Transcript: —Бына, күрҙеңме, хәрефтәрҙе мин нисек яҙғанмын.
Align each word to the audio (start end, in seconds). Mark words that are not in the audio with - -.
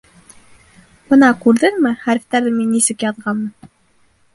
—Бына, 1.11 1.29
күрҙеңме, 1.45 1.95
хәрефтәрҙе 2.03 2.59
мин 2.59 2.77
нисек 2.77 3.11
яҙғанмын. 3.13 3.59